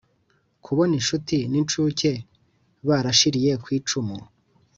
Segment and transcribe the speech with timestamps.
[0.63, 2.11] kubon inshuti n’incuke
[2.87, 4.17] barashiriye kw’icumu